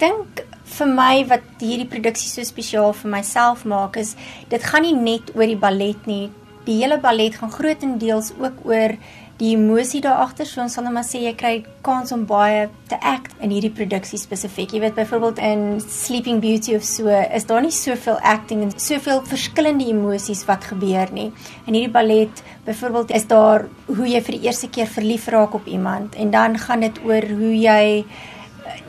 dink 0.00 0.42
vir 0.78 0.90
my 0.90 1.14
wat 1.30 1.62
hierdie 1.62 1.88
produksie 1.90 2.30
so 2.30 2.44
spesiaal 2.46 2.94
vir 2.96 3.10
myself 3.18 3.64
maak 3.68 3.98
is 4.00 4.14
dit 4.50 4.62
gaan 4.72 4.86
nie 4.86 4.96
net 4.96 5.34
oor 5.36 5.48
die 5.48 5.58
ballet 5.58 6.06
nie. 6.10 6.30
Die 6.66 6.78
hele 6.82 7.00
ballet 7.02 7.36
gaan 7.40 7.52
grootendeels 7.52 8.34
ook 8.38 8.64
oor 8.68 8.96
die 9.40 9.54
emosie 9.56 10.02
daar 10.04 10.20
agter. 10.20 10.46
So 10.46 10.60
ons 10.60 10.74
sal 10.76 10.84
net 10.84 10.94
maar 10.94 11.06
sê 11.08 11.22
jy 11.24 11.32
kry 11.38 11.52
kans 11.84 12.12
om 12.12 12.26
baie 12.28 12.66
te 12.90 12.98
act 13.00 13.32
in 13.40 13.52
hierdie 13.54 13.72
produksie 13.72 14.20
spesifiek. 14.20 14.74
Jy 14.76 14.82
weet 14.84 14.98
byvoorbeeld 14.98 15.40
in 15.44 15.62
Sleeping 15.80 16.42
Beauty 16.44 16.76
of 16.76 16.84
so 16.84 17.08
is 17.08 17.48
daar 17.48 17.64
nie 17.64 17.72
soveel 17.74 18.20
acting 18.20 18.66
en 18.66 18.74
soveel 18.76 19.24
verskillende 19.28 19.88
emosies 19.88 20.44
wat 20.48 20.68
gebeur 20.72 21.12
nie. 21.16 21.30
In 21.66 21.76
hierdie 21.76 21.92
ballet 21.92 22.44
byvoorbeeld 22.68 23.16
is 23.16 23.24
daar 23.30 23.64
hoe 23.88 24.08
jy 24.08 24.20
vir 24.26 24.36
die 24.36 24.44
eerste 24.50 24.68
keer 24.68 24.90
verlief 24.92 25.30
raak 25.32 25.56
op 25.56 25.66
iemand 25.66 26.20
en 26.20 26.30
dan 26.36 26.60
gaan 26.60 26.84
dit 26.84 27.00
oor 27.08 27.24
hoe 27.40 27.54
jy 27.56 27.86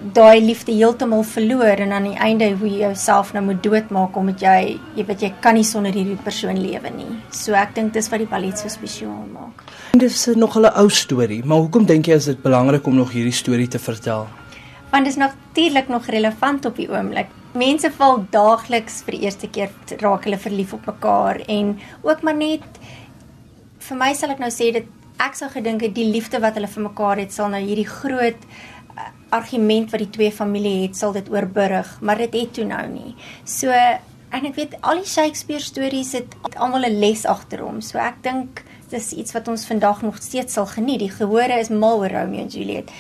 daai 0.02 0.42
liefde 0.42 0.74
heeltemal 0.74 1.22
verloor 1.24 1.82
en 1.84 1.92
aan 1.94 2.08
die 2.10 2.18
einde 2.18 2.48
hoe 2.58 2.70
jy 2.70 2.80
jouself 2.82 3.34
nou 3.36 3.44
moet 3.46 3.60
doodmaak 3.62 4.16
omdat 4.18 4.42
jy 4.42 4.80
jy 4.98 5.06
weet 5.06 5.26
jy 5.28 5.30
kan 5.44 5.54
nie 5.58 5.66
sonder 5.68 5.94
hierdie 5.94 6.18
persoon 6.26 6.58
lewe 6.58 6.90
nie. 6.96 7.10
So 7.30 7.54
ek 7.54 7.76
dink 7.76 7.94
dis 7.94 8.10
wat 8.10 8.24
die 8.24 8.30
ballet 8.30 8.58
so 8.58 8.72
spesiaal 8.72 9.28
maak. 9.34 9.62
En 9.94 10.00
dis 10.00 10.26
nog 10.36 10.58
'n 10.58 10.66
ou 10.66 10.90
storie, 10.90 11.44
maar 11.46 11.58
hoekom 11.58 11.86
dink 11.86 12.08
jy 12.08 12.16
is 12.16 12.26
dit 12.26 12.42
belangrik 12.42 12.88
om 12.88 12.96
nog 12.96 13.12
hierdie 13.12 13.34
storie 13.34 13.68
te 13.68 13.80
vertel? 13.80 14.28
Want 14.92 15.06
dit 15.06 15.14
is 15.14 15.20
natuurlik 15.20 15.88
nog 15.88 16.06
relevant 16.06 16.66
op 16.66 16.76
die 16.76 16.90
oomblik. 16.90 17.28
Mense 17.54 17.92
val 17.92 18.26
daagliks 18.30 19.04
vir 19.06 19.12
die 19.12 19.22
eerste 19.22 19.48
keer 19.48 19.70
raak 20.00 20.24
hulle 20.24 20.38
verlief 20.38 20.74
op 20.74 20.86
mekaar 20.86 21.42
en 21.48 21.80
ook 22.02 22.22
maar 22.24 22.36
net 22.36 22.64
vir 23.80 23.98
my 23.98 24.14
sal 24.14 24.30
ek 24.32 24.40
nou 24.40 24.50
sê 24.50 24.72
dit 24.74 24.86
ek 25.20 25.36
sou 25.36 25.50
gedink 25.50 25.82
het 25.82 25.96
die 25.96 26.12
liefde 26.12 26.40
wat 26.40 26.56
hulle 26.58 26.68
vir 26.68 26.84
mekaar 26.84 27.18
het 27.18 27.34
sal 27.34 27.50
nou 27.50 27.62
hierdie 27.62 27.88
groot 27.88 28.38
argument 29.32 29.92
wat 29.92 30.04
die 30.04 30.10
twee 30.10 30.32
familie 30.32 30.82
het, 30.84 30.98
sal 30.98 31.16
dit 31.16 31.30
oorbrug, 31.32 31.98
maar 32.02 32.18
dit 32.18 32.34
het 32.34 32.54
toe 32.54 32.66
nou 32.68 32.84
nie. 32.92 33.16
So 33.44 33.72
en 33.72 34.46
ek 34.48 34.56
weet 34.56 34.76
al 34.82 35.02
die 35.02 35.10
Shakespeare 35.10 35.64
stories 35.64 36.14
het 36.16 36.36
almal 36.56 36.86
'n 36.88 37.00
les 37.00 37.26
agter 37.26 37.60
hom. 37.60 37.82
So 37.82 37.98
ek 37.98 38.24
dink 38.24 38.64
dis 38.90 39.12
iets 39.14 39.32
wat 39.32 39.48
ons 39.48 39.66
vandag 39.66 40.02
nog 40.02 40.18
steeds 40.22 40.54
sal 40.54 40.66
geniet. 40.66 41.00
Die 41.00 41.12
gehore 41.12 41.60
is 41.60 41.70
mal 41.70 42.00
oor 42.00 42.12
Romeo 42.12 42.42
en 42.42 42.48
Juliet. 42.48 42.92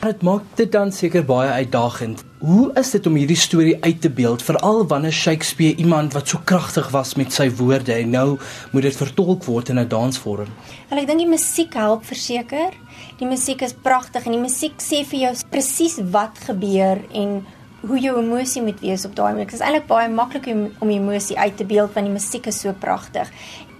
Dit 0.00 0.22
maak 0.22 0.42
dit 0.56 0.70
dan 0.72 0.92
seker 0.92 1.24
baie 1.24 1.50
uitdagend. 1.50 2.22
Hoe 2.38 2.70
is 2.80 2.90
dit 2.90 3.06
om 3.06 3.18
hierdie 3.20 3.36
storie 3.36 3.76
uit 3.84 4.00
te 4.00 4.08
beeld 4.10 4.42
veral 4.42 4.86
wanneer 4.88 5.12
Shakespeare 5.12 5.76
iemand 5.76 6.12
wat 6.16 6.28
so 6.28 6.40
kragtig 6.44 6.88
was 6.90 7.14
met 7.20 7.32
sy 7.32 7.50
woorde 7.58 7.92
en 7.92 8.10
nou 8.10 8.38
moet 8.72 8.82
dit 8.82 8.96
vertolk 8.96 9.44
word 9.44 9.68
in 9.68 9.78
'n 9.78 9.88
dansvorm? 9.88 10.48
Wel 10.88 10.98
ek 10.98 11.06
dink 11.06 11.18
die 11.18 11.28
musiek 11.28 11.74
help 11.74 12.04
verseker. 12.04 12.72
Die 13.20 13.28
musiek 13.28 13.60
is 13.60 13.74
pragtig 13.76 14.24
en 14.24 14.32
die 14.32 14.40
musiek 14.40 14.78
sê 14.80 15.02
vir 15.04 15.18
jou 15.26 15.30
presies 15.52 15.98
wat 16.08 16.38
gebeur 16.46 17.02
en 17.12 17.42
hoe 17.82 17.98
jou 18.00 18.14
emosie 18.16 18.62
moet 18.64 18.80
wees 18.80 19.04
op 19.04 19.12
daai 19.18 19.34
oomblik. 19.34 19.50
Dit 19.52 19.58
is 19.58 19.64
eintlik 19.66 19.84
baie 19.90 20.08
maklik 20.08 20.48
om 20.48 20.88
emosie 20.94 21.36
uit 21.36 21.58
te 21.58 21.66
beeld 21.68 21.92
want 21.92 22.08
die 22.08 22.14
musiek 22.14 22.48
is 22.48 22.62
so 22.64 22.72
pragtig. 22.72 23.28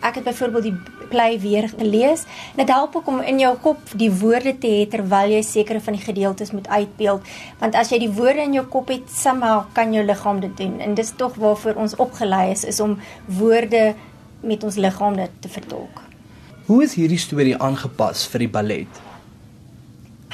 Ek 0.05 0.21
het 0.21 0.29
byvoorbeeld 0.29 0.69
die 0.69 1.09
play 1.09 1.41
weer 1.41 1.71
gelees. 1.73 2.27
Dit 2.61 2.69
help 2.69 3.01
ook 3.01 3.09
om 3.09 3.25
in 3.25 3.41
jou 3.41 3.55
kop 3.65 3.97
die 3.97 4.13
woorde 4.21 4.59
te 4.61 4.75
hê 4.77 4.85
terwyl 4.93 5.33
jy 5.33 5.41
sekere 5.49 5.81
van 5.89 5.97
die 5.97 6.05
gedeeltes 6.05 6.53
moet 6.53 6.69
uitbeeld, 6.69 7.35
want 7.65 7.81
as 7.81 7.97
jy 7.97 8.05
die 8.05 8.13
woorde 8.13 8.45
in 8.45 8.61
jou 8.61 8.69
kop 8.69 8.93
het, 8.93 9.09
somehow 9.09 9.65
kan 9.73 9.97
jou 9.97 10.05
liggaam 10.05 10.45
dit 10.45 10.57
doen. 10.61 10.81
En 10.85 10.97
dis 11.01 11.17
tog 11.17 11.41
waarvoor 11.41 11.81
ons 11.81 11.97
opgelei 11.97 12.51
is, 12.53 12.69
is 12.69 12.85
om 12.85 12.99
woorde 13.41 13.95
met 14.45 14.65
ons 14.65 14.77
liggaam 14.77 15.17
te 15.41 15.49
vertolk. 15.49 16.05
Hoe 16.69 16.85
is 16.85 17.01
hierdie 17.01 17.21
storie 17.21 17.57
aangepas 17.57 18.29
vir 18.29 18.45
die 18.45 18.57
ballet? 18.61 19.07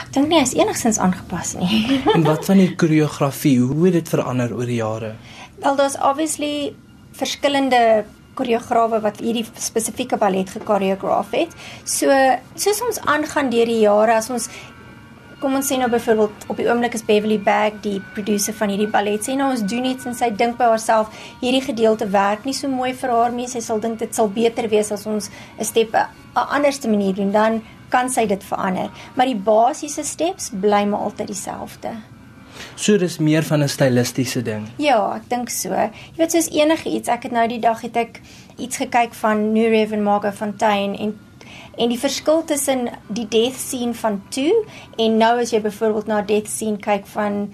Ek 0.07 0.13
dink 0.15 0.29
nie 0.31 0.41
is 0.41 0.55
enigstens 0.55 0.99
aangepas 1.03 1.55
nie. 1.59 2.01
en 2.15 2.25
wat 2.27 2.45
van 2.47 2.63
die 2.63 2.75
koreografie? 2.79 3.59
Hoe 3.61 3.89
het 3.89 3.99
dit 4.01 4.09
verander 4.09 4.55
oor 4.55 4.67
die 4.67 4.79
jare? 4.79 5.15
Wel, 5.63 5.77
daar's 5.77 5.99
obviously 5.99 6.75
verskillende 7.17 8.05
koreograwe 8.37 9.01
wat 9.01 9.21
hierdie 9.25 9.45
spesifieke 9.59 10.19
ballet 10.21 10.51
gekoreograaf 10.53 11.33
het. 11.35 11.53
So, 11.89 12.13
soos 12.55 12.83
ons 12.85 13.01
aangaan 13.09 13.51
deur 13.51 13.69
die 13.69 13.83
jare 13.83 14.19
as 14.21 14.31
ons 14.31 14.51
kom 15.41 15.53
ons 15.59 15.69
sê 15.69 15.77
nou 15.77 15.89
byvoorbeeld 15.93 16.47
op 16.49 16.57
die 16.57 16.65
oomblik 16.65 16.95
is 16.97 17.05
Beverly 17.05 17.37
Bag 17.45 17.83
die 17.85 17.99
produsent 18.15 18.57
van 18.57 18.71
hierdie 18.73 18.89
ballet 18.89 19.21
sê 19.21 19.35
nou 19.37 19.51
ons 19.53 19.65
doen 19.69 19.85
iets 19.85 20.09
en 20.09 20.17
sy 20.17 20.31
dink 20.33 20.57
by 20.57 20.71
haarself 20.71 21.11
hierdie 21.43 21.61
gedeelte 21.67 22.09
werk 22.15 22.47
nie 22.49 22.55
so 22.57 22.71
mooi 22.73 22.95
vir 22.97 23.13
haar 23.13 23.35
nie. 23.35 23.49
Sy 23.51 23.61
sal 23.65 23.83
dink 23.83 24.01
dit 24.01 24.17
sal 24.17 24.31
beter 24.33 24.71
wees 24.73 24.93
as 24.93 25.05
ons 25.07 25.29
'n 25.59 25.65
stap 25.65 25.93
'n 25.95 26.49
anderste 26.57 26.89
manier 26.89 27.15
doen 27.15 27.33
dan 27.33 27.63
kan 27.89 28.11
sy 28.11 28.27
dit 28.27 28.45
verander. 28.45 28.91
Maar 29.15 29.27
die 29.27 29.37
basiese 29.37 30.05
steps 30.05 30.51
bly 30.61 30.85
maar 30.85 31.01
altyd 31.01 31.27
dieselfde. 31.27 31.95
So 32.75 32.97
dis 32.99 33.19
meer 33.19 33.43
van 33.43 33.63
'n 33.63 33.69
stilistiese 33.69 34.43
ding. 34.43 34.69
Ja, 34.77 35.17
ek 35.17 35.29
dink 35.29 35.49
so. 35.49 35.69
Jy 35.71 36.17
weet 36.17 36.33
soos 36.33 36.51
enige 36.51 36.89
iets, 36.89 37.09
ek 37.09 37.23
het 37.23 37.33
nou 37.33 37.49
die 37.49 37.61
dag 37.61 37.81
het 37.81 37.97
ek 37.97 38.21
iets 38.57 38.77
gekyk 38.77 39.15
van 39.15 39.53
Nureyev 39.53 39.93
en 39.93 40.03
Margot 40.03 40.35
Fontaine 40.35 40.99
en 40.99 41.19
en 41.77 41.89
die 41.89 41.99
verskil 41.99 42.45
tussen 42.45 42.89
die 43.07 43.29
death 43.29 43.59
scene 43.61 43.95
van 43.95 44.23
2 44.29 44.53
en 44.97 45.17
nou 45.17 45.41
as 45.41 45.53
jy 45.53 45.61
byvoorbeeld 45.61 46.07
na 46.07 46.23
death 46.23 46.49
scene 46.49 46.81
kyk 46.81 47.07
van 47.07 47.53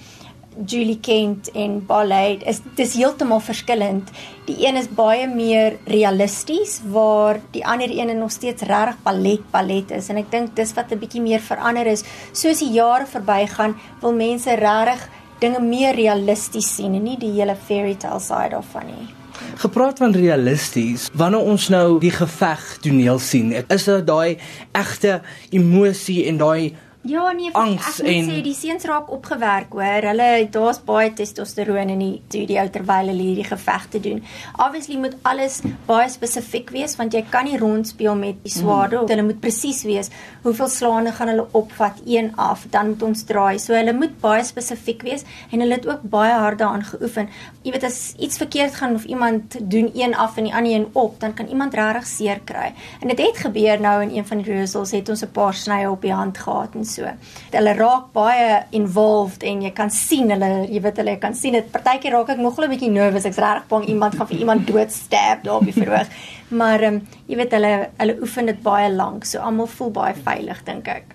Julie 0.66 1.00
Kent 1.00 1.50
en 1.56 1.78
Ballet 1.86 2.42
is 2.46 2.60
dis 2.76 2.94
heeltemal 2.98 3.40
verskillend. 3.40 4.10
Die 4.46 4.56
een 4.66 4.76
is 4.76 4.88
baie 4.88 5.26
meer 5.28 5.78
realisties 5.88 6.80
waar 6.92 7.40
die 7.54 7.64
ander 7.66 7.90
een 7.90 8.18
nog 8.18 8.30
steeds 8.30 8.62
regtig 8.62 9.00
ballet 9.02 9.50
ballet 9.50 9.90
is 9.90 10.10
en 10.12 10.20
ek 10.20 10.30
dink 10.30 10.56
dis 10.56 10.74
wat 10.76 10.92
'n 10.92 10.98
bietjie 10.98 11.22
meer 11.22 11.40
verander 11.40 11.86
is. 11.86 12.04
Soos 12.32 12.58
die 12.58 12.72
jare 12.72 13.06
verbygaan, 13.06 13.76
wil 14.00 14.12
mense 14.12 14.54
regtig 14.54 15.08
dinge 15.40 15.60
meer 15.60 15.94
realisties 15.94 16.74
sien 16.74 16.94
en 16.94 17.02
nie 17.02 17.18
die 17.18 17.32
hele 17.32 17.56
fairy 17.56 17.94
tale 17.94 18.20
side 18.20 18.56
of 18.56 18.66
van 18.72 18.86
nie. 18.86 19.08
Gepraat 19.56 19.98
van 19.98 20.12
realisties, 20.12 21.08
wanneer 21.12 21.40
ons 21.40 21.68
nou 21.68 21.98
die 22.00 22.10
geveg 22.10 22.78
toneel 22.80 23.18
sien, 23.18 23.52
is 23.52 23.84
dit 23.84 24.06
daai 24.06 24.38
egte 24.72 25.20
emosie 25.50 26.26
en 26.26 26.36
daai 26.36 26.74
Ja 27.02 27.32
nee, 27.34 27.50
Angs 27.58 27.98
ek 27.98 28.06
moet 28.06 28.14
en... 28.14 28.28
sê 28.30 28.36
die 28.46 28.54
seuns 28.54 28.84
raak 28.86 29.08
opgewerk 29.10 29.72
hoor. 29.74 30.04
Hulle 30.06 30.26
daar's 30.54 30.78
baie 30.86 31.10
testosteron 31.18 31.90
in 31.90 32.02
die 32.02 32.12
studio 32.28 32.62
terwyl 32.70 33.10
hulle 33.10 33.24
hierdie 33.26 33.46
gevegte 33.48 33.98
doen. 34.04 34.20
Obviously 34.54 35.00
moet 35.02 35.16
alles 35.26 35.58
baie 35.88 36.06
spesifiek 36.12 36.70
wees 36.70 36.94
want 37.00 37.16
jy 37.16 37.24
kan 37.32 37.48
nie 37.48 37.58
rondspeel 37.58 38.14
met 38.20 38.38
die 38.44 38.52
swaarde. 38.54 39.00
Mm. 39.00 39.10
Hulle 39.10 39.24
moet 39.26 39.40
presies 39.42 39.82
wees. 39.88 40.12
Hoeveel 40.44 40.70
slaande 40.70 41.14
gaan 41.16 41.32
hulle 41.32 41.48
opvat 41.58 41.98
een 42.06 42.30
af, 42.38 42.68
dan 42.70 42.92
moet 42.92 43.02
ons 43.08 43.26
draai. 43.26 43.58
So 43.58 43.74
hulle 43.74 43.96
moet 43.98 44.14
baie 44.22 44.46
spesifiek 44.46 45.02
wees 45.08 45.26
en 45.50 45.58
hulle 45.58 45.80
het 45.80 45.90
ook 45.90 46.06
baie 46.14 46.38
hard 46.38 46.62
daaraan 46.62 46.86
geoefen. 46.86 47.32
Jy 47.66 47.74
weet 47.74 47.88
as 47.90 47.98
iets 48.22 48.38
verkeerd 48.38 48.78
gaan 48.78 48.94
of 49.00 49.08
iemand 49.10 49.58
doen 49.58 49.90
een 49.98 50.14
af 50.14 50.38
en 50.38 50.46
die 50.46 50.54
ander 50.54 50.76
een 50.76 50.86
op, 50.92 51.18
dan 51.18 51.34
kan 51.34 51.50
iemand 51.50 51.74
regtig 51.74 52.06
seer 52.06 52.40
kry. 52.46 52.70
En 53.02 53.10
dit 53.10 53.26
het 53.26 53.42
gebeur 53.42 53.82
nou 53.82 53.98
in 54.06 54.14
een 54.14 54.26
van 54.26 54.38
die 54.38 54.52
rehearsals 54.52 54.94
het 54.94 55.10
ons 55.10 55.26
'n 55.26 55.34
paar 55.34 55.54
snye 55.54 55.90
op 55.90 56.02
die 56.02 56.14
hand 56.14 56.38
gehad 56.38 56.78
en 56.78 56.91
so. 56.92 57.08
Hulle 57.52 57.74
raak 57.78 58.10
baie 58.16 58.58
involved 58.78 59.46
en 59.48 59.62
jy 59.66 59.72
kan 59.76 59.90
sien 59.90 60.30
hulle, 60.34 60.50
jy 60.68 60.82
weet 60.84 61.00
hulle 61.02 61.16
kan 61.22 61.34
sien 61.38 61.56
dit. 61.56 61.70
Partykeer 61.72 62.16
raak 62.16 62.34
ek 62.34 62.42
nog 62.42 62.58
'n 62.58 62.70
bietjie 62.70 62.90
nervous. 62.90 63.24
Ek's 63.24 63.40
regtig 63.40 63.68
bang 63.68 63.88
iemand 63.88 64.14
gaan 64.16 64.28
vir 64.28 64.38
iemand 64.38 64.66
doodstab 64.66 65.42
daar 65.44 65.60
op 65.60 65.64
die 65.64 65.72
verhoog. 65.72 66.08
Maar 66.60 66.82
um, 66.84 67.00
jy 67.26 67.36
weet 67.36 67.52
hulle 67.56 67.88
hulle 67.96 68.16
oefen 68.20 68.46
dit 68.46 68.62
baie 68.62 68.92
lank, 68.92 69.24
so 69.24 69.38
almal 69.40 69.66
voel 69.66 69.90
baie 69.90 70.14
veilig 70.14 70.62
dink 70.64 70.88
ek. 70.88 71.14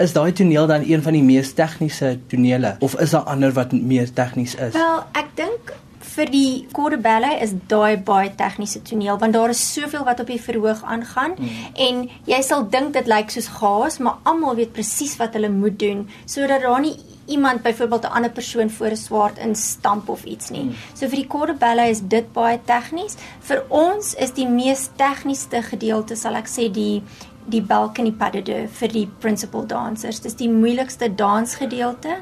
Is 0.00 0.14
daai 0.16 0.32
toneel 0.32 0.66
dan 0.66 0.86
een 0.88 1.02
van 1.02 1.12
die 1.12 1.22
mees 1.22 1.52
tegniese 1.52 2.18
tonele 2.32 2.76
of 2.80 2.96
is 3.00 3.10
daar 3.10 3.28
ander 3.28 3.52
wat 3.52 3.72
meer 3.72 4.08
tegnies 4.12 4.54
is? 4.54 4.72
Wel, 4.72 5.02
ek 5.12 5.28
dink 5.36 5.74
vir 6.20 6.30
die 6.32 6.66
Cordobella 6.76 7.30
is 7.40 7.54
daai 7.72 7.96
baie 8.10 8.30
tegniese 8.36 8.82
toneel 8.84 9.18
want 9.20 9.36
daar 9.36 9.52
is 9.54 9.62
soveel 9.74 10.04
wat 10.08 10.20
op 10.20 10.28
die 10.32 10.40
verhoog 10.42 10.82
aangaan 10.84 11.36
mm. 11.36 11.62
en 11.86 12.02
jy 12.28 12.40
sal 12.44 12.66
dink 12.74 12.92
dit 12.96 13.08
lyk 13.08 13.32
soos 13.32 13.48
chaos 13.60 13.96
maar 14.04 14.20
almal 14.28 14.58
weet 14.58 14.74
presies 14.76 15.16
wat 15.20 15.38
hulle 15.38 15.48
moet 15.54 15.78
doen 15.80 16.04
sodat 16.26 16.66
daar 16.66 16.84
nie 16.84 16.98
iemand 17.30 17.62
byvoorbeeld 17.62 18.04
'n 18.04 18.14
ander 18.18 18.30
persoon 18.30 18.70
voor 18.70 18.90
'n 18.90 18.96
swaard 18.96 19.38
instamp 19.38 20.08
of 20.08 20.24
iets 20.24 20.50
nie. 20.50 20.64
Mm. 20.64 20.74
So 20.94 21.08
vir 21.08 21.16
die 21.16 21.26
Cordobella 21.26 21.84
is 21.84 22.00
dit 22.02 22.32
baie 22.32 22.58
tegnies. 22.64 23.16
Vir 23.40 23.64
ons 23.68 24.14
is 24.14 24.32
die 24.32 24.48
mees 24.48 24.88
tegniesste 24.96 25.62
gedeelte 25.62 26.16
sal 26.16 26.34
ek 26.34 26.48
sê 26.48 26.70
die 26.72 27.02
die 27.48 27.62
balcony 27.62 28.12
pas 28.12 28.32
de 28.32 28.42
deux 28.42 28.70
vir 28.70 28.88
die 28.88 29.08
principal 29.18 29.66
dancers. 29.66 30.20
Dis 30.20 30.34
die 30.34 30.48
moeilikste 30.48 31.14
dansgedeelte. 31.14 32.16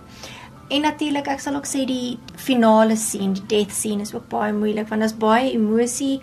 En 0.68 0.84
natuurlik 0.84 1.28
ek 1.32 1.40
sal 1.40 1.56
ook 1.56 1.66
sê 1.68 1.86
die 1.88 2.18
finale 2.36 2.96
scene, 3.00 3.32
die 3.38 3.46
death 3.48 3.72
scene 3.72 4.04
is 4.04 4.12
ook 4.12 4.26
baie 4.28 4.52
moeilik 4.52 4.90
want 4.90 5.00
daar's 5.00 5.16
baie 5.16 5.54
emosie 5.54 6.18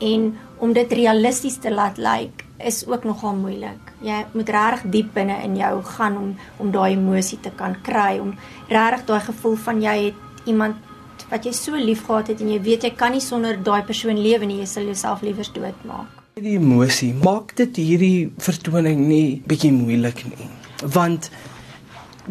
en 0.00 0.30
om 0.64 0.72
dit 0.72 0.92
realisties 0.96 1.58
te 1.60 1.72
laat 1.72 2.00
lyk 2.00 2.30
like, 2.30 2.46
is 2.64 2.86
ook 2.88 3.04
nogal 3.04 3.36
moeilik. 3.36 3.92
Jy 4.04 4.22
moet 4.32 4.52
regtig 4.52 4.86
diep 4.94 5.10
binne 5.16 5.36
in 5.44 5.56
jou 5.56 5.72
gaan 5.96 6.16
om 6.16 6.30
om 6.64 6.70
daai 6.72 6.94
emosie 6.94 7.40
te 7.44 7.52
kan 7.56 7.76
kry 7.84 8.18
om 8.20 8.32
regtig 8.68 9.04
daai 9.08 9.20
gevoel 9.28 9.58
van 9.66 9.84
jy 9.84 9.96
het 10.06 10.48
iemand 10.48 10.88
wat 11.30 11.44
jy 11.44 11.52
so 11.52 11.76
liefgehad 11.76 12.32
het 12.32 12.40
en 12.40 12.54
jy 12.54 12.60
weet 12.64 12.88
jy 12.88 12.94
kan 12.96 13.12
nie 13.12 13.24
sonder 13.24 13.60
daai 13.60 13.82
persoon 13.84 14.16
lewe 14.16 14.48
nie, 14.48 14.62
jy 14.64 14.68
sal 14.68 14.88
jouself 14.88 15.20
liewer 15.22 15.52
doodmaak. 15.54 16.16
Die 16.40 16.56
emosie 16.56 17.12
maak 17.14 17.52
dit 17.58 17.76
hierdie 17.76 18.32
vertoning 18.40 19.04
nie 19.08 19.42
bietjie 19.46 19.72
moeilik 19.76 20.24
nie. 20.24 20.48
Want 20.80 21.28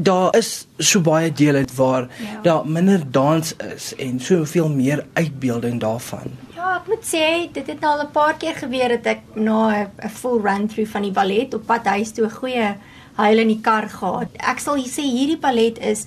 daar 0.04 0.36
is 0.38 0.68
so 0.78 1.00
baie 1.02 1.32
dele 1.32 1.66
waar 1.76 2.08
Ja. 2.20 2.42
daar 2.42 2.66
minder 2.68 3.02
dans 3.12 3.56
is 3.76 3.96
en 3.96 4.20
soveel 4.20 4.70
meer 4.70 5.06
uitbeelding 5.14 5.80
daarvan. 5.80 6.32
Ja, 6.56 6.76
ek 6.82 6.88
moet 6.88 7.04
sê 7.06 7.52
dit 7.54 7.68
het 7.68 7.80
nou 7.80 7.98
al 8.00 8.06
'n 8.06 8.12
paar 8.12 8.34
keer 8.38 8.56
gebeur 8.56 8.88
dat 8.90 9.06
ek 9.06 9.20
na 9.36 9.70
'n 9.70 9.88
'n 10.06 10.10
full 10.10 10.40
run 10.42 10.68
through 10.68 10.92
van 10.92 11.02
die 11.02 11.12
ballet 11.12 11.54
op 11.54 11.66
pad 11.66 11.86
huis 11.86 12.12
toe 12.12 12.26
'n 12.26 12.32
goeie 12.32 12.76
huil 13.16 13.38
in 13.38 13.48
die 13.48 13.62
kar 13.62 13.90
gehad. 13.90 14.28
Ek 14.38 14.60
sal 14.60 14.76
hier 14.76 14.92
sê 14.92 15.02
hierdie 15.02 15.40
ballet 15.40 15.78
is 15.80 16.06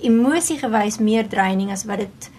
emosiegewys 0.00 0.98
meer 0.98 1.28
draining 1.28 1.70
as 1.70 1.84
wat 1.84 1.98
dit 1.98 2.30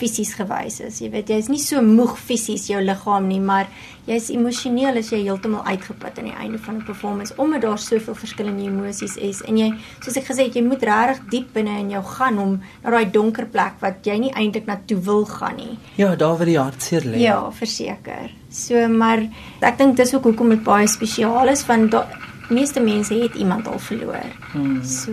fisies 0.00 0.32
gewys 0.38 0.80
is. 0.80 1.00
Jy 1.02 1.10
weet, 1.12 1.30
jy's 1.32 1.50
nie 1.52 1.60
so 1.62 1.82
moeg 1.84 2.16
fisies 2.18 2.66
jou 2.70 2.80
liggaam 2.82 3.28
nie, 3.28 3.40
maar 3.40 3.68
jy's 4.08 4.30
emosioneel 4.32 4.98
as 5.00 5.10
jy 5.12 5.20
heeltemal 5.26 5.66
uitgeput 5.68 6.18
aan 6.18 6.30
die 6.30 6.36
einde 6.36 6.58
van 6.58 6.78
'n 6.78 6.84
performance 6.84 7.34
omdat 7.36 7.62
daar 7.62 7.78
soveel 7.78 8.14
verskillende 8.14 8.64
emosies 8.64 9.16
is 9.16 9.42
en 9.42 9.58
jy 9.58 9.74
soos 10.00 10.16
ek 10.16 10.26
gesê 10.30 10.46
het, 10.48 10.54
jy 10.54 10.62
moet 10.62 10.82
regtig 10.82 11.20
diep 11.30 11.52
binne 11.52 11.78
in 11.78 11.90
jou 11.90 12.02
gaan 12.02 12.38
om 12.38 12.60
na 12.82 12.90
daai 12.90 13.10
donker 13.10 13.46
plek 13.46 13.80
wat 13.80 14.04
jy 14.04 14.18
nie 14.18 14.32
eintlik 14.32 14.66
na 14.66 14.80
toe 14.86 14.98
wil 14.98 15.24
gaan 15.26 15.56
nie. 15.56 15.78
Ja, 15.96 16.16
daar 16.16 16.36
waar 16.36 16.46
die 16.46 16.58
hartseer 16.58 17.04
lê. 17.04 17.18
Ja, 17.18 17.50
verseker. 17.50 18.30
So 18.50 18.88
maar 18.88 19.28
ek 19.60 19.78
dink 19.78 19.96
dis 19.96 20.14
ook 20.14 20.24
hoekom 20.24 20.48
dit 20.48 20.64
baie 20.64 20.86
spesiaal 20.86 21.48
is 21.48 21.66
want 21.66 21.90
da, 21.90 22.08
meeste 22.50 22.80
mense 22.80 23.14
het 23.14 23.34
iemand 23.34 23.68
al 23.68 23.78
verloor. 23.78 24.32
Hmm. 24.52 24.84
So 24.84 25.12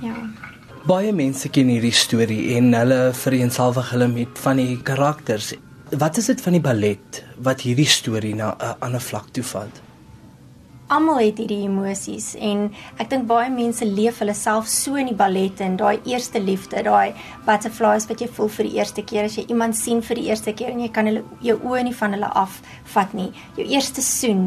ja. 0.00 0.14
Baie 0.84 1.14
mense 1.16 1.48
ken 1.48 1.70
hierdie 1.72 1.94
storie 1.96 2.58
en 2.58 2.74
hulle 2.76 2.98
vereensalwig 3.16 3.86
hulle 3.94 4.08
met 4.12 4.40
van 4.44 4.58
die 4.60 4.74
karakters. 4.84 5.54
Wat 6.02 6.20
is 6.20 6.28
dit 6.28 6.42
van 6.44 6.58
die 6.58 6.60
ballet 6.66 7.22
wat 7.46 7.64
hierdie 7.64 7.88
storie 7.88 8.34
na 8.36 8.52
'n 8.52 8.76
ander 8.84 9.00
vlak 9.00 9.32
toe 9.32 9.44
vat? 9.54 9.83
Almal 10.92 11.22
het 11.22 11.38
hierdie 11.40 11.62
emosies 11.64 12.34
en 12.36 12.66
ek 13.00 13.08
dink 13.08 13.24
baie 13.24 13.48
mense 13.48 13.86
leef 13.88 14.18
hulle 14.20 14.34
self 14.36 14.66
so 14.68 14.98
in 15.00 15.08
die 15.08 15.16
ballet 15.16 15.62
en 15.64 15.78
daai 15.80 15.96
eerste 16.04 16.42
liefde, 16.44 16.82
daai 16.84 17.16
butterflies 17.46 18.04
wat 18.10 18.20
jy 18.20 18.28
voel 18.36 18.50
vir 18.52 18.68
die 18.68 18.74
eerste 18.76 19.04
keer 19.08 19.24
as 19.24 19.38
jy 19.38 19.46
iemand 19.48 19.78
sien 19.78 20.02
vir 20.04 20.20
die 20.20 20.26
eerste 20.28 20.52
keer 20.52 20.74
en 20.74 20.82
jy 20.84 20.90
kan 20.92 21.08
hulle 21.08 21.22
jou 21.46 21.56
oë 21.70 21.86
nie 21.86 21.94
van 21.96 22.12
hulle 22.12 22.28
afvat 22.36 23.16
nie. 23.16 23.30
Jou 23.56 23.64
eerste 23.64 24.04
soen, 24.04 24.44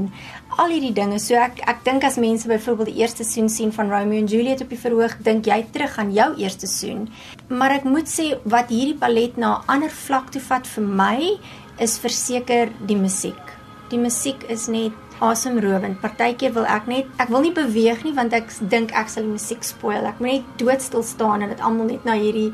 al 0.62 0.76
hierdie 0.76 0.94
dinge. 1.00 1.18
So 1.24 1.42
ek 1.42 1.64
ek 1.74 1.82
dink 1.90 2.06
as 2.06 2.20
mense 2.22 2.46
byvoorbeeld 2.54 2.94
die 2.94 3.02
eerste 3.02 3.26
soen 3.26 3.50
sien 3.50 3.74
van 3.74 3.90
Romeo 3.90 4.22
en 4.22 4.30
Juliet 4.30 4.62
op 4.62 4.70
die 4.70 4.82
verhoog, 4.84 5.18
dink 5.26 5.50
jy 5.50 5.64
terug 5.74 5.98
aan 5.98 6.14
jou 6.14 6.30
eerste 6.38 6.70
soen. 6.70 7.08
Maar 7.50 7.80
ek 7.80 7.90
moet 7.90 8.14
sê 8.14 8.36
wat 8.46 8.70
hierdie 8.70 9.00
ballet 9.02 9.42
na 9.42 9.58
'n 9.58 9.74
ander 9.74 9.90
vlak 10.06 10.30
toe 10.30 10.42
vat 10.42 10.68
vir 10.68 10.84
my 10.86 11.40
is 11.80 11.98
verseker 11.98 12.70
die 12.86 13.00
musiek. 13.00 13.42
Die 13.90 13.98
musiek 13.98 14.44
is 14.52 14.68
net 14.68 15.07
asemrowend. 15.20 16.00
Partykeer 16.02 16.54
wil 16.56 16.66
ek 16.70 16.88
net 16.88 17.22
ek 17.22 17.30
wil 17.34 17.46
nie 17.46 17.54
beweeg 17.56 18.04
nie 18.06 18.16
want 18.18 18.34
ek 18.38 18.52
dink 18.72 18.94
ek 18.96 19.12
sal 19.12 19.28
die 19.28 19.36
musiek 19.36 19.64
spoil. 19.66 20.06
Ek 20.06 20.20
moet 20.24 20.40
net 20.40 20.58
doodstil 20.62 21.06
staan 21.06 21.46
en 21.46 21.54
dit 21.54 21.62
almal 21.64 21.94
net 21.94 22.06
na 22.08 22.18
hierdie 22.20 22.52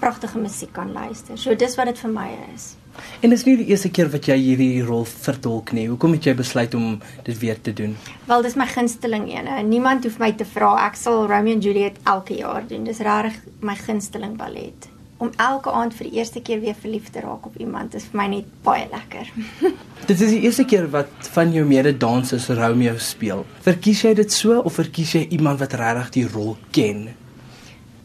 pragtige 0.00 0.38
musiek 0.38 0.72
kan 0.76 0.92
luister. 0.92 1.38
So 1.40 1.54
dis 1.54 1.76
wat 1.78 1.92
dit 1.92 2.02
vir 2.04 2.12
my 2.12 2.28
is. 2.54 2.74
En 3.20 3.32
dis 3.32 3.44
nie 3.44 3.56
die 3.60 3.68
eerste 3.72 3.90
keer 3.92 4.08
wat 4.12 4.28
jy 4.28 4.36
hierdie 4.40 4.84
rol 4.84 5.04
vertolk 5.08 5.72
nie. 5.76 5.86
Hoekom 5.90 6.16
het 6.16 6.28
jy 6.28 6.36
besluit 6.36 6.74
om 6.78 6.98
dit 7.26 7.38
weer 7.42 7.60
te 7.60 7.74
doen? 7.76 7.96
Wel 8.28 8.44
dis 8.46 8.56
my 8.56 8.66
gunsteling 8.70 9.28
ene. 9.32 9.60
Niemand 9.68 10.08
hoef 10.08 10.18
my 10.22 10.32
te 10.36 10.48
vra. 10.48 10.74
Ek 10.86 10.96
sal 11.00 11.26
Romeo 11.28 11.56
en 11.56 11.64
Juliet 11.64 12.00
elke 12.08 12.40
jaar 12.40 12.64
doen. 12.68 12.88
Dis 12.88 13.04
regtig 13.04 13.40
my 13.60 13.76
gunsteling 13.76 14.36
ballet. 14.40 14.88
Om 15.18 15.30
elke 15.40 15.72
aand 15.72 15.94
vir 15.96 16.10
die 16.10 16.18
eerste 16.18 16.42
keer 16.44 16.60
weer 16.60 16.76
verlief 16.76 17.08
te 17.10 17.22
raak 17.24 17.46
op 17.48 17.54
iemand 17.56 17.94
is 17.96 18.04
vir 18.10 18.20
my 18.20 18.26
net 18.34 18.48
baie 18.64 18.84
lekker. 18.92 19.30
Dit 20.10 20.20
is 20.20 20.32
die 20.34 20.42
eerste 20.44 20.66
keer 20.68 20.90
wat 20.92 21.30
van 21.32 21.52
jou 21.54 21.64
mede-dansers 21.66 22.50
Romeo 22.58 22.98
speel. 23.00 23.46
Verkies 23.64 24.04
jy 24.04 24.12
dit 24.18 24.32
so 24.32 24.60
of 24.60 24.76
verkies 24.76 25.14
jy 25.16 25.26
iemand 25.38 25.62
wat 25.62 25.78
regtig 25.80 26.12
die 26.18 26.26
rol 26.34 26.56
ken? 26.76 27.08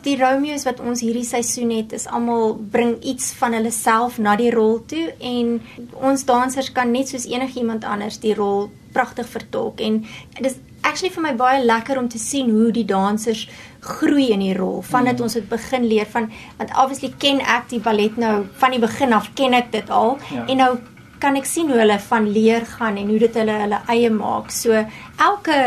Die 0.01 0.15
Romeos 0.17 0.63
wat 0.65 0.79
ons 0.81 1.03
hierdie 1.05 1.27
seisoen 1.27 1.75
het, 1.75 1.91
is 1.93 2.07
almal 2.09 2.55
bring 2.73 2.95
iets 3.05 3.29
van 3.37 3.53
hulle 3.53 3.69
self 3.75 4.17
na 4.17 4.33
die 4.39 4.49
rol 4.53 4.79
toe 4.89 5.11
en 5.19 5.59
ons 6.01 6.25
dansers 6.25 6.71
kan 6.73 6.89
net 6.95 7.11
soos 7.11 7.27
enigiemand 7.29 7.85
anders 7.85 8.17
die 8.23 8.33
rol 8.33 8.71
pragtig 8.95 9.29
vertolk 9.29 9.83
en 9.85 10.01
dis 10.41 10.57
actually 10.83 11.13
vir 11.13 11.23
my 11.23 11.33
baie 11.37 11.63
lekker 11.65 11.97
om 11.97 12.07
te 12.09 12.19
sien 12.19 12.49
hoe 12.49 12.71
die 12.71 12.85
dansers 12.85 13.47
groei 13.81 14.31
in 14.31 14.39
die 14.39 14.53
rol 14.57 14.81
vandat 14.81 15.17
mm. 15.17 15.23
ons 15.23 15.33
dit 15.33 15.49
begin 15.49 15.87
leer 15.87 16.05
van 16.05 16.31
want 16.57 16.71
obviously 16.77 17.13
ken 17.17 17.41
ek 17.41 17.69
die 17.69 17.79
ballet 17.79 18.17
nou 18.17 18.45
van 18.61 18.71
die 18.71 18.79
begin 18.79 19.13
af 19.13 19.29
ken 19.35 19.53
ek 19.53 19.71
dit 19.71 19.89
al 19.89 20.17
Ja. 20.31 20.45
en 20.47 20.57
nou 20.57 20.77
kan 21.21 21.37
ek 21.37 21.45
sien 21.45 21.69
hoe 21.69 21.79
hulle 21.81 21.99
van 22.09 22.27
leer 22.33 22.65
gaan 22.65 22.97
en 22.97 23.09
hoe 23.13 23.19
dit 23.21 23.35
hulle 23.41 23.57
hulle 23.63 23.79
eie 23.93 24.09
maak. 24.13 24.51
So 24.53 24.77
elke 25.21 25.57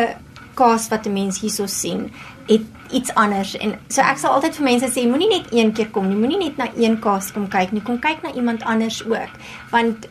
kaas 0.59 0.89
wat 0.91 1.07
'n 1.07 1.13
mens 1.13 1.41
hierso 1.41 1.67
sien, 1.67 2.11
het 2.49 2.63
iets 2.91 3.15
anders 3.15 3.57
en 3.57 3.79
so 3.89 4.03
ek 4.03 4.19
sal 4.19 4.35
altyd 4.35 4.57
vir 4.57 4.65
mense 4.65 4.87
sê 4.87 5.07
moenie 5.09 5.29
net 5.29 5.47
een 5.53 5.73
keer 5.73 5.91
kom 5.91 6.09
nie, 6.09 6.17
moenie 6.17 6.39
net 6.39 6.57
na 6.57 6.67
een 6.77 6.99
kaas 7.01 7.33
kom 7.33 7.49
kyk 7.49 7.73
nie, 7.73 7.83
kom 7.83 7.99
kyk 7.99 8.23
na 8.23 8.33
iemand 8.33 8.63
anders 8.63 9.03
ook 9.07 9.33
want 9.71 10.07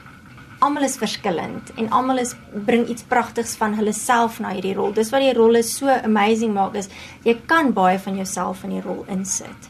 almal 0.63 0.87
is 0.87 0.95
verskillend 1.01 1.73
en 1.75 1.89
almal 1.91 2.21
is 2.23 2.33
bring 2.67 2.87
iets 2.87 3.05
pragtigs 3.09 3.57
van 3.59 3.75
hulle 3.77 3.93
self 3.93 4.39
na 4.43 4.53
hierdie 4.55 4.73
rol. 4.77 4.93
Dis 4.95 5.11
wat 5.13 5.25
die 5.25 5.35
rolle 5.35 5.63
so 5.67 5.91
amazing 5.91 6.55
maak 6.55 6.79
is 6.79 6.89
jy 7.27 7.35
kan 7.51 7.73
baie 7.75 7.99
van 7.99 8.17
jouself 8.21 8.63
in 8.63 8.77
die 8.77 8.83
rol 8.85 9.05
insit. 9.11 9.69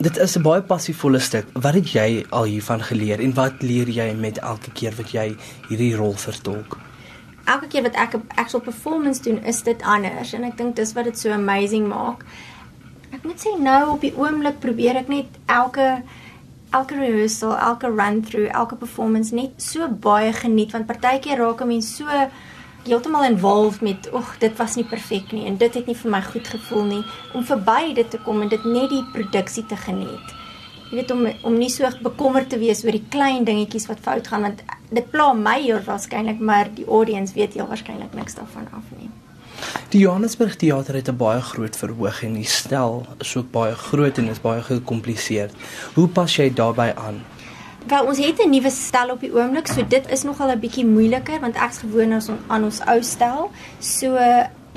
Dit 0.00 0.16
is 0.16 0.36
'n 0.36 0.42
baie 0.42 0.62
passievolle 0.62 1.20
stuk. 1.20 1.46
Wat 1.54 1.74
het 1.74 1.92
jy 1.92 2.26
al 2.30 2.44
hiervan 2.44 2.82
geleer 2.82 3.20
en 3.20 3.34
wat 3.34 3.62
leer 3.62 3.88
jy 3.88 4.12
met 4.14 4.38
elke 4.38 4.70
keer 4.72 4.94
wat 4.96 5.12
jy 5.12 5.36
hierdie 5.68 5.96
rol 5.96 6.14
vertolk? 6.14 6.78
elke 7.50 7.66
keer 7.66 7.82
wat 7.82 7.94
ek 7.94 8.14
'n 8.14 8.22
actual 8.34 8.60
performance 8.60 9.22
doen, 9.22 9.38
is 9.44 9.62
dit 9.62 9.82
anders 9.82 10.32
en 10.32 10.44
ek 10.44 10.56
dink 10.56 10.76
dis 10.76 10.92
wat 10.92 11.04
dit 11.04 11.18
so 11.18 11.30
amazing 11.30 11.88
maak. 11.88 12.24
Ek 13.12 13.22
moet 13.24 13.40
sê 13.40 13.58
nou 13.58 13.90
op 13.90 14.00
die 14.00 14.14
oomblik 14.16 14.60
probeer 14.60 14.96
ek 14.96 15.08
net 15.08 15.26
elke 15.46 16.02
elke 16.70 16.94
rehearsal, 16.94 17.56
elke 17.58 17.88
run 17.88 18.22
through, 18.22 18.48
elke 18.54 18.76
performance 18.76 19.34
net 19.34 19.50
so 19.56 19.88
baie 19.88 20.32
geniet 20.32 20.72
want 20.72 20.86
partykeer 20.86 21.38
raak 21.38 21.60
'n 21.62 21.68
mens 21.68 21.96
so 21.96 22.06
heeltemal 22.84 23.24
involved 23.24 23.80
met 23.80 24.08
oeg 24.12 24.38
dit 24.38 24.56
was 24.56 24.74
nie 24.76 24.84
perfek 24.84 25.32
nie 25.32 25.46
en 25.46 25.56
dit 25.56 25.74
het 25.74 25.86
nie 25.86 25.96
vir 26.02 26.10
my 26.10 26.22
goed 26.22 26.48
gevoel 26.48 26.84
nie 26.84 27.04
om 27.34 27.44
verby 27.44 27.92
dit 27.94 28.10
te 28.10 28.18
kom 28.18 28.42
en 28.42 28.48
dit 28.48 28.64
net 28.64 28.88
die 28.90 29.04
produksie 29.12 29.66
te 29.66 29.76
geniet. 29.76 30.26
Jy 30.90 30.96
weet 30.96 31.10
om 31.14 31.26
om 31.46 31.54
nie 31.58 31.70
so 31.70 31.86
bekommerd 32.02 32.48
te 32.50 32.58
wees 32.58 32.84
oor 32.84 32.96
die 32.96 33.06
klein 33.08 33.44
dingetjies 33.44 33.86
wat 33.86 34.02
fout 34.02 34.26
gaan 34.26 34.42
want 34.42 34.62
dit 34.90 35.10
pla 35.10 35.32
my 35.32 35.60
heel 35.62 35.82
waarskynlik 35.86 36.40
maar 36.40 36.70
die 36.74 36.86
audience 36.86 37.34
weet 37.34 37.54
heel 37.54 37.68
waarskynlik 37.70 38.14
niks 38.14 38.34
daarvan 38.34 38.66
af 38.74 38.88
nie. 38.98 39.10
Die 39.90 40.00
Johannesburg 40.00 40.56
Theater 40.56 40.94
het 40.94 41.08
'n 41.08 41.16
baie 41.16 41.40
groot 41.40 41.76
verhoog 41.76 42.22
en 42.22 42.34
die 42.34 42.44
stel 42.44 43.06
is 43.18 43.36
ook 43.36 43.50
baie 43.50 43.74
groot 43.74 44.18
en 44.18 44.28
is 44.28 44.40
baie 44.40 44.62
gekompliseerd. 44.62 45.54
Hoe 45.94 46.08
pas 46.08 46.36
jy 46.36 46.50
daarbey 46.54 46.94
aan? 46.94 47.22
Wel 47.86 48.06
ons 48.06 48.18
het 48.18 48.38
'n 48.44 48.50
nuwe 48.50 48.70
stel 48.70 49.10
op 49.10 49.20
die 49.20 49.32
oomblik, 49.34 49.66
so 49.66 49.86
dit 49.88 50.10
is 50.10 50.22
nogal 50.22 50.50
'n 50.50 50.58
bietjie 50.58 50.86
moeiliker 50.86 51.40
want 51.40 51.56
ek's 51.56 51.78
gewoond 51.78 52.12
aan 52.12 52.14
ons 52.14 52.30
aan 52.46 52.64
ons 52.64 52.80
ou 52.80 53.02
stel. 53.02 53.50
So 53.78 54.18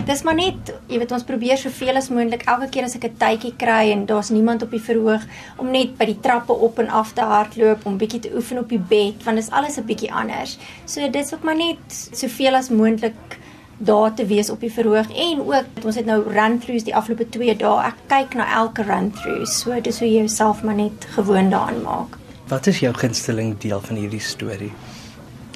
dis 0.06 0.24
maar 0.24 0.36
net, 0.36 0.74
jy 0.92 0.98
weet 1.00 1.12
ons 1.16 1.24
probeer 1.24 1.58
soveel 1.58 1.96
as 1.96 2.10
moontlik 2.12 2.44
elke 2.52 2.68
keer 2.70 2.88
as 2.88 2.96
ek 2.96 3.06
'n 3.06 3.18
tydjie 3.18 3.54
kry 3.58 3.92
en 3.92 4.06
daar's 4.06 4.30
niemand 4.30 4.64
op 4.64 4.72
die 4.72 4.82
verhoog 4.82 5.24
om 5.58 5.72
net 5.72 5.98
by 5.98 6.06
die 6.06 6.20
trappe 6.20 6.54
op 6.54 6.80
en 6.80 6.90
af 6.90 7.14
te 7.14 7.22
hardloop 7.22 7.86
om 7.86 7.98
bietjie 7.98 8.20
te 8.20 8.32
oefen 8.36 8.58
op 8.60 8.70
die 8.70 8.80
bed 8.80 9.24
want 9.24 9.38
dit 9.38 9.46
is 9.46 9.52
alles 9.52 9.78
'n 9.78 9.86
bietjie 9.86 10.12
anders. 10.12 10.58
So 10.86 11.10
dit's 11.10 11.34
ook 11.34 11.44
maar 11.44 11.56
net 11.56 12.10
soveel 12.12 12.56
as 12.56 12.70
moontlik 12.70 13.40
daar 13.78 14.14
te 14.14 14.26
wees 14.26 14.50
op 14.50 14.60
die 14.60 14.72
verhoog 14.72 15.08
en 15.12 15.40
ook 15.42 15.86
ons 15.86 15.96
het 15.96 16.06
nou 16.06 16.22
run-throughs 16.24 16.84
die 16.84 16.96
afgelope 16.96 17.30
2 17.30 17.56
dae. 17.56 17.86
Ek 17.86 17.96
kyk 18.08 18.36
na 18.36 18.48
elke 18.56 18.84
run-through. 18.84 19.46
So 19.46 19.82
dis 19.82 20.00
hoe 20.00 20.08
jy 20.08 20.18
jouself 20.18 20.64
maar 20.64 20.76
net 20.76 21.06
gewoond 21.16 21.52
daaraan 21.52 21.82
maak. 21.82 22.18
Wat 22.48 22.68
is 22.68 22.80
jou 22.80 22.94
gunsteling 22.94 23.58
deel 23.58 23.82
van 23.82 23.96
hierdie 23.96 24.22
storie? 24.22 24.72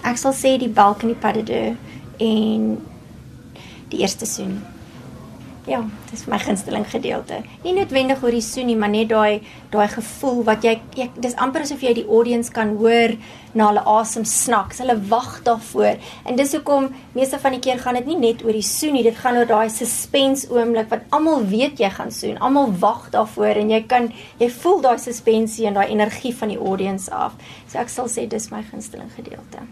Ek 0.03 0.17
sal 0.17 0.33
sê 0.33 0.57
die 0.57 0.69
balcony 0.69 1.13
pas 1.13 1.33
de 1.33 1.43
deux 1.43 1.75
en 2.17 2.77
die 3.91 4.01
eerste 4.03 4.25
soen. 4.25 4.59
Ja, 5.67 5.81
dis 6.07 6.21
my 6.31 6.37
gunsteling 6.39 6.85
gedeelte. 6.87 7.41
Nie 7.65 7.73
noodwendig 7.75 8.21
oor 8.23 8.31
die 8.31 8.43
soen 8.45 8.69
nie, 8.69 8.77
maar 8.79 8.87
net 8.87 9.09
daai 9.11 9.41
daai 9.73 9.89
gevoel 9.91 10.37
wat 10.47 10.63
jy, 10.63 10.77
jy 10.95 11.09
dis 11.19 11.33
amper 11.43 11.65
asof 11.65 11.81
jy 11.83 11.91
die 11.97 12.05
audience 12.07 12.53
kan 12.55 12.69
hoor 12.79 13.17
na 13.51 13.65
hulle 13.67 13.81
asem 13.91 14.23
snaks. 14.23 14.79
Hulle 14.79 14.95
wag 15.11 15.41
daarvoor. 15.43 15.97
En 16.23 16.39
dis 16.39 16.55
hoekom 16.55 16.87
meeste 17.17 17.39
van 17.43 17.57
die 17.57 17.59
keer 17.65 17.81
gaan 17.83 17.99
dit 17.99 18.07
nie 18.07 18.15
net 18.21 18.45
oor 18.47 18.55
die 18.55 18.63
soen 18.63 18.95
nie, 18.95 19.03
dit 19.03 19.19
gaan 19.19 19.41
oor 19.41 19.49
daai 19.49 19.67
suspense 19.73 20.47
oomblik 20.55 20.87
wat 20.93 21.03
almal 21.17 21.43
weet 21.51 21.83
jy 21.83 21.89
gaan 21.97 22.15
soen. 22.15 22.39
Almal 22.39 22.71
wag 22.79 23.09
daarvoor 23.17 23.59
en 23.59 23.73
jy 23.75 23.81
kan 23.91 24.07
jy 24.39 24.47
voel 24.61 24.79
daai 24.87 24.95
suspensie 25.03 25.67
en 25.67 25.75
daai 25.81 25.89
energie 25.89 26.31
van 26.31 26.55
die 26.55 26.61
audience 26.61 27.11
af. 27.11 27.35
So 27.67 27.83
ek 27.83 27.91
sal 27.91 28.07
sê 28.07 28.23
dis 28.31 28.47
my 28.55 28.63
gunsteling 28.71 29.11
gedeelte. 29.19 29.67